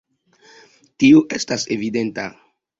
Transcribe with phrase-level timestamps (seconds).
[1.03, 2.29] Tio estas evidenta.